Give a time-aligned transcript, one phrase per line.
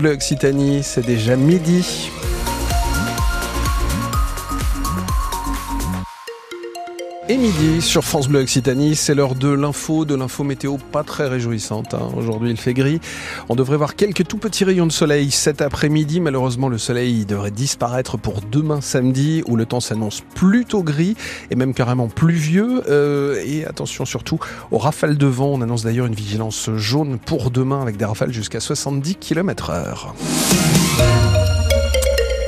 [0.00, 2.10] Bleu Occitanie, c'est déjà midi.
[7.34, 11.26] Et midi sur France Bleu Occitanie, c'est l'heure de l'info, de l'info météo pas très
[11.26, 11.92] réjouissante.
[11.92, 12.10] Hein.
[12.16, 13.00] Aujourd'hui il fait gris.
[13.48, 16.20] On devrait voir quelques tout petits rayons de soleil cet après-midi.
[16.20, 21.16] Malheureusement le soleil devrait disparaître pour demain samedi où le temps s'annonce plutôt gris
[21.50, 22.82] et même carrément pluvieux.
[22.88, 24.38] Euh, et attention surtout
[24.70, 25.48] aux rafales de vent.
[25.48, 30.14] On annonce d'ailleurs une vigilance jaune pour demain avec des rafales jusqu'à 70 km heure.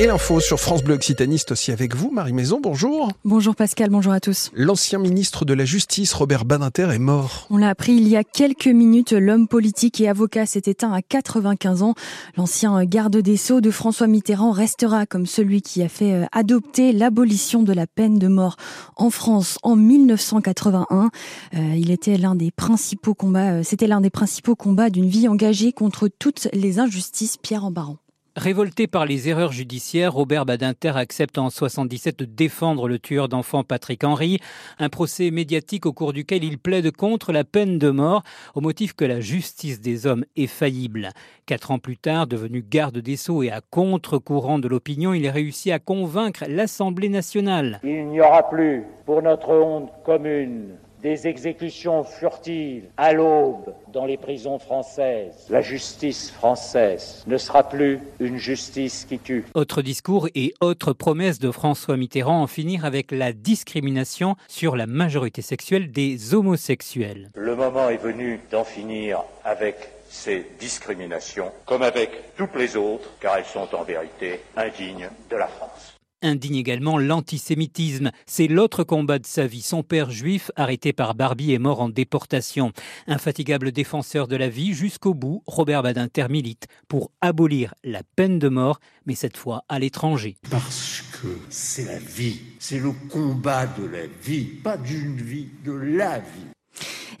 [0.00, 3.12] Et l'info sur France Bleu Occitaniste aussi avec vous, Marie Maison, bonjour.
[3.24, 4.50] Bonjour Pascal, bonjour à tous.
[4.52, 7.46] L'ancien ministre de la Justice, Robert Badinter, est mort.
[7.48, 11.00] On l'a appris il y a quelques minutes, l'homme politique et avocat s'est éteint à
[11.00, 11.94] 95 ans.
[12.36, 16.90] L'ancien garde des Sceaux de François Mitterrand restera comme celui qui a fait euh, adopter
[16.90, 18.56] l'abolition de la peine de mort
[18.96, 21.10] en France en 1981.
[21.54, 25.28] Euh, il était l'un des principaux combats, euh, c'était l'un des principaux combats d'une vie
[25.28, 27.98] engagée contre toutes les injustices, Pierre Embarran.
[28.36, 33.62] Révolté par les erreurs judiciaires, Robert Badinter accepte en 77 de défendre le tueur d'enfants
[33.62, 34.40] Patrick Henry,
[34.80, 38.24] un procès médiatique au cours duquel il plaide contre la peine de mort
[38.56, 41.10] au motif que la justice des hommes est faillible.
[41.46, 45.72] Quatre ans plus tard, devenu garde des Sceaux et à contre-courant de l'opinion, il réussit
[45.72, 47.78] à convaincre l'Assemblée nationale.
[47.84, 50.70] Il n'y aura plus, pour notre honte commune,
[51.04, 55.46] des exécutions furtives à l'aube dans les prisons françaises.
[55.50, 59.44] La justice française ne sera plus une justice qui tue.
[59.52, 64.86] Autre discours et autre promesse de François Mitterrand en finir avec la discrimination sur la
[64.86, 67.30] majorité sexuelle des homosexuels.
[67.34, 69.76] Le moment est venu d'en finir avec
[70.08, 75.48] ces discriminations, comme avec toutes les autres, car elles sont en vérité indignes de la
[75.48, 75.94] France
[76.24, 78.10] indigne également l'antisémitisme.
[78.26, 79.62] C'est l'autre combat de sa vie.
[79.62, 82.72] Son père juif, arrêté par Barbie, est mort en déportation.
[83.06, 88.48] Infatigable défenseur de la vie jusqu'au bout, Robert Badinter milite pour abolir la peine de
[88.48, 90.36] mort, mais cette fois à l'étranger.
[90.50, 95.72] Parce que c'est la vie, c'est le combat de la vie, pas d'une vie, de
[95.72, 96.46] la vie.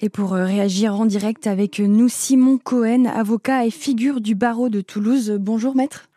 [0.00, 4.68] Et pour euh, réagir en direct avec nous, Simon Cohen, avocat et figure du barreau
[4.68, 5.36] de Toulouse.
[5.40, 6.08] Bonjour maître.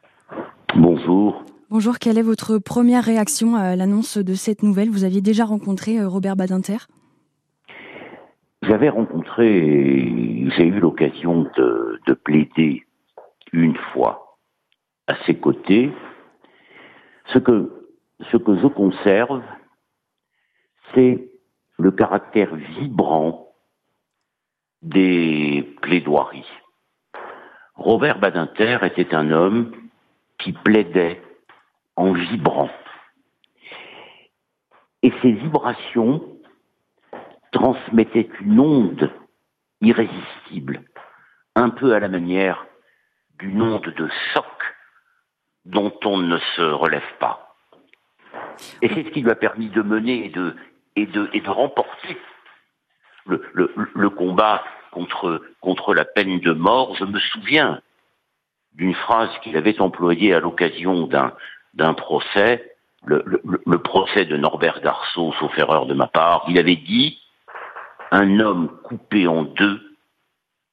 [0.75, 1.43] Bonjour.
[1.69, 4.89] Bonjour, quelle est votre première réaction à l'annonce de cette nouvelle?
[4.89, 6.77] Vous aviez déjà rencontré euh, Robert Badinter?
[8.61, 9.51] J'avais rencontré,
[10.55, 12.85] j'ai eu l'occasion de, de, plaider
[13.51, 14.37] une fois
[15.07, 15.91] à ses côtés.
[17.33, 17.69] Ce que
[18.21, 19.43] je conserve,
[20.95, 21.29] c'est
[21.77, 23.51] le caractère vibrant
[24.83, 26.47] des plaidoiries.
[27.75, 29.73] Robert Badinter était un homme
[30.37, 31.21] qui plaidait
[31.97, 32.69] en vibrant.
[35.03, 36.23] Et ces vibrations
[37.51, 39.11] transmettaient une onde
[39.81, 40.83] irrésistible,
[41.55, 42.65] un peu à la manière
[43.39, 44.45] d'une onde de choc
[45.65, 47.55] dont on ne se relève pas.
[48.81, 50.55] Et c'est ce qui lui a permis de mener et de,
[50.95, 52.17] et de, et de remporter
[53.25, 56.95] le, le, le combat contre, contre la peine de mort.
[56.95, 57.81] Je me souviens
[58.73, 61.33] d'une phrase qu'il avait employée à l'occasion d'un
[61.77, 66.75] d'un procès, le, le, procès de Norbert Darceau, sauf erreur de ma part, il avait
[66.75, 67.19] dit
[68.11, 69.79] un homme coupé en deux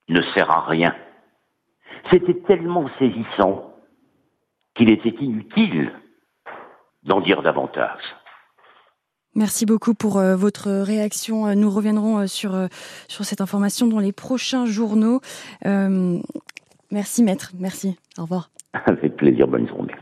[0.08, 0.94] ne sert à rien.
[2.10, 3.74] C'était tellement saisissant
[4.74, 5.92] qu'il était inutile
[7.04, 8.02] d'en dire davantage.
[9.34, 11.46] Merci beaucoup pour euh, votre réaction.
[11.46, 12.56] Euh, nous reviendrons euh, sur,
[13.08, 15.20] sur cette information dans les prochains journaux.
[16.90, 17.98] merci maître, merci.
[18.18, 18.50] Au revoir.
[18.72, 19.94] Avec plaisir, bonne journée.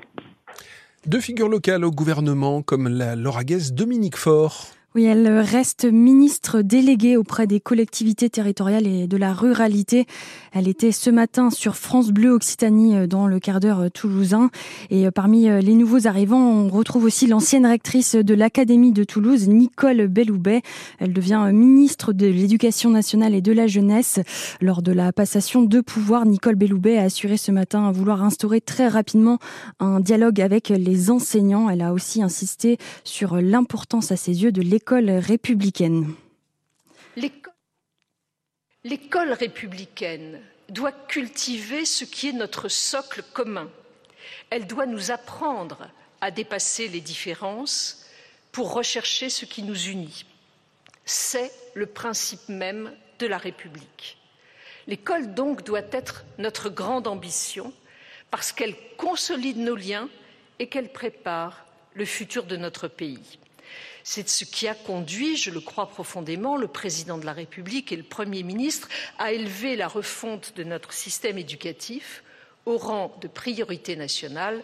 [1.05, 4.69] Deux figures locales au gouvernement comme la Lauraguaise Dominique Faure.
[4.95, 10.05] Oui, elle reste ministre déléguée auprès des collectivités territoriales et de la ruralité.
[10.53, 14.51] Elle était ce matin sur France Bleu Occitanie euh, dans le quart d'heure euh, toulousain.
[14.91, 19.49] Et euh, parmi les nouveaux arrivants, on retrouve aussi l'ancienne rectrice de l'Académie de Toulouse,
[19.49, 20.61] Nicole Belloubet.
[20.99, 24.21] Elle devient ministre de l'Éducation nationale et de la jeunesse.
[24.61, 28.89] Lors de la passation de pouvoir, Nicole Belloubet a assuré ce matin vouloir instaurer très
[28.89, 29.39] rapidement
[29.81, 31.71] un dialogue avec les enseignants.
[31.71, 34.82] Elle a aussi insisté sur l'importance à ses yeux de l'école
[38.85, 43.71] l'école républicaine doit cultiver ce qui est notre socle commun.
[44.51, 45.89] Elle doit nous apprendre
[46.21, 48.07] à dépasser les différences
[48.51, 50.25] pour rechercher ce qui nous unit.
[51.05, 54.19] C'est le principe même de la République.
[54.87, 57.73] L'école donc doit être notre grande ambition
[58.31, 60.09] parce qu'elle consolide nos liens
[60.59, 63.39] et qu'elle prépare le futur de notre pays.
[64.05, 67.97] C'est ce qui a conduit, je le crois profondément, le président de la République et
[67.97, 68.89] le Premier ministre
[69.19, 72.25] à élever la refonte de notre système éducatif
[72.67, 74.63] au rang de priorité nationale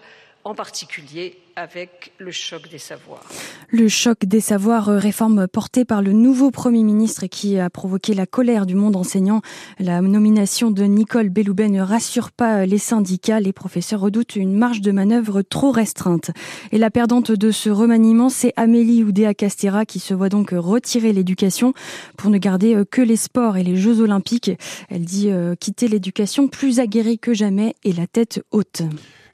[0.48, 3.26] en particulier avec le choc des savoirs.
[3.68, 8.14] Le choc des savoirs, euh, réforme portée par le nouveau Premier ministre qui a provoqué
[8.14, 9.42] la colère du monde enseignant.
[9.78, 13.40] La nomination de Nicole Belloubet ne rassure pas les syndicats.
[13.40, 16.30] Les professeurs redoutent une marge de manœuvre trop restreinte.
[16.72, 21.12] Et la perdante de ce remaniement, c'est Amélie Oudéa Castera qui se voit donc retirer
[21.12, 21.74] l'éducation
[22.16, 24.52] pour ne garder euh, que les sports et les Jeux olympiques.
[24.88, 28.82] Elle dit euh, quitter l'éducation plus aguerrie que jamais et la tête haute.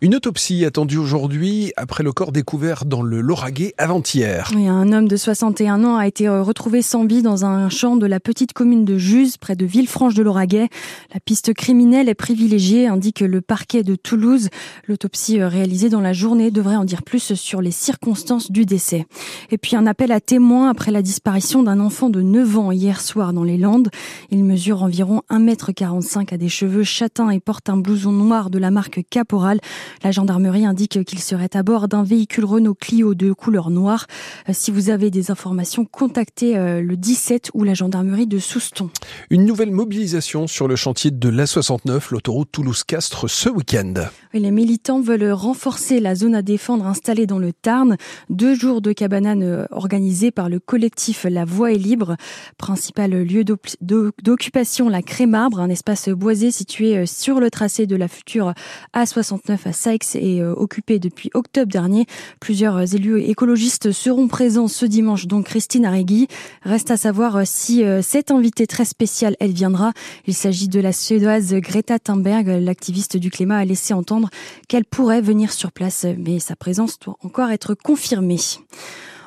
[0.04, 4.50] Une autopsie attendue aujourd'hui après le corps découvert dans le Lauragais avant-hier.
[4.54, 8.04] un homme de 61 ans a été euh, retrouvé sans vie dans un champ de
[8.04, 10.68] la petite commune de Juz, près de Villefranche de Lauragais.
[11.14, 14.50] La piste criminelle est privilégiée, indique le parquet de Toulouse.
[14.86, 19.06] L'autopsie euh, réalisée dans la journée devrait en dire plus sur les circonstances du décès.
[19.50, 23.00] Et puis un appel à témoins après la disparition d'un enfant de 9 ans hier
[23.00, 23.88] soir dans les Landes.
[24.30, 28.70] Il mesure environ 1m45, a des cheveux châtains et porte un blouson noir de la
[28.70, 29.60] marque Caporal.
[30.02, 34.06] La gendarmerie indique qu'il serait à bord d'un véhicule Renault Clio de couleur noire.
[34.48, 38.90] Euh, si vous avez des informations, contactez euh, le 17 ou la gendarmerie de Souston.
[39.30, 43.94] Une nouvelle mobilisation sur le chantier de l'A69, l'autoroute Toulouse-Castres, ce week-end.
[44.32, 47.96] Les militants veulent renforcer la zone à défendre installée dans le Tarn.
[48.30, 52.16] Deux jours de cabanane euh, organisés par le collectif La Voie est libre.
[52.58, 53.44] Principal lieu
[53.80, 58.54] d'occupation, la Crémarbre, un espace boisé situé sur le tracé de la future
[58.94, 62.06] A69 à Saix est euh, occupé depuis octobre dernier.
[62.40, 66.28] Plusieurs élus écologistes seront présents ce dimanche, donc Christine Arregui.
[66.62, 69.92] Reste à savoir euh, si euh, cette invitée très spéciale, elle viendra.
[70.26, 72.46] Il s'agit de la suédoise Greta Thunberg.
[72.48, 74.30] L'activiste du climat a laissé entendre
[74.68, 78.38] qu'elle pourrait venir sur place, mais sa présence doit encore être confirmée.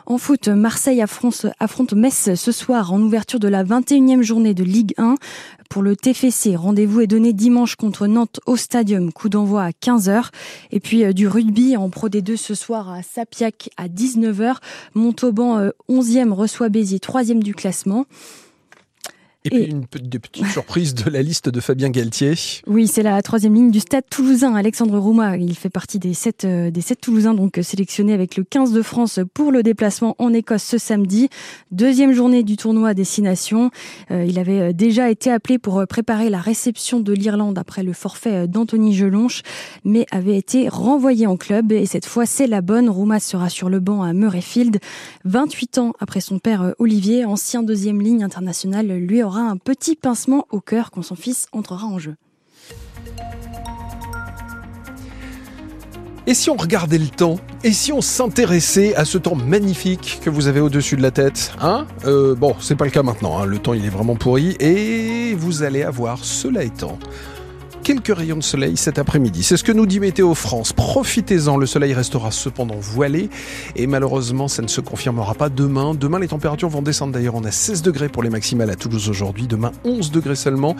[0.09, 4.93] En foot, Marseille affronte, Metz ce soir en ouverture de la 21e journée de Ligue
[4.97, 5.15] 1.
[5.69, 10.29] Pour le TFC, rendez-vous est donné dimanche contre Nantes au Stadium, coup d'envoi à 15h.
[10.71, 14.55] Et puis euh, du rugby en Pro D2 ce soir à Sapiac à 19h.
[14.93, 18.05] Montauban 11e euh, reçoit Béziers, 3e du classement.
[19.45, 22.33] Et, puis une petite surprise de la liste de Fabien Galtier.
[22.65, 24.55] Oui, c'est la troisième ligne du stade toulousain.
[24.55, 28.43] Alexandre Rouma, il fait partie des sept, euh, des sept Toulousains donc sélectionnés avec le
[28.43, 31.29] 15 de France pour le déplacement en Écosse ce samedi.
[31.71, 33.69] Deuxième journée du tournoi Destination.
[34.11, 37.93] Euh, il avait euh, déjà été appelé pour préparer la réception de l'Irlande après le
[37.93, 39.43] forfait d'Anthony Gelonche,
[39.85, 41.71] mais avait été renvoyé en club.
[41.71, 42.89] Et cette fois, c'est la bonne.
[42.89, 44.79] Rouma sera sur le banc à Murrayfield.
[45.25, 50.47] 28 ans après son père Olivier, ancien deuxième ligne internationale, lui aura un petit pincement
[50.49, 52.15] au cœur quand son fils entrera en jeu.
[56.25, 60.29] Et si on regardait le temps Et si on s'intéressait à ce temps magnifique que
[60.29, 61.87] vous avez au-dessus de la tête Hein?
[62.05, 63.39] Euh, Bon, c'est pas le cas maintenant.
[63.39, 63.45] Hein.
[63.45, 64.57] Le temps, il est vraiment pourri.
[64.59, 66.99] Et vous allez avoir, cela étant,
[67.87, 69.43] quelques rayons de soleil cet après-midi.
[69.43, 70.73] C'est ce que nous dit Météo France.
[70.73, 73.29] Profitez-en, le soleil restera cependant voilé
[73.77, 75.95] et malheureusement ça ne se confirmera pas demain.
[75.95, 79.07] Demain les températures vont descendre d'ailleurs, on a 16 degrés pour les maximales à Toulouse
[79.07, 80.75] aujourd'hui, demain 11 degrés seulement